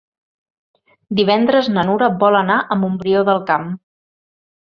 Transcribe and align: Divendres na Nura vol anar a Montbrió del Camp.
Divendres 1.19 1.69
na 1.75 1.83
Nura 1.89 2.09
vol 2.25 2.37
anar 2.39 2.57
a 2.63 2.79
Montbrió 2.85 3.23
del 3.27 3.43
Camp. 3.53 3.69